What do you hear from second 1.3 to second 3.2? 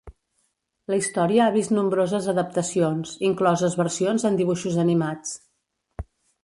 ha vist nombroses adaptacions,